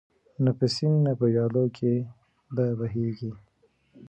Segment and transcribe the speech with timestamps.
[0.43, 1.93] نه په سیند نه په ویالو کي
[2.53, 3.31] به بهیږي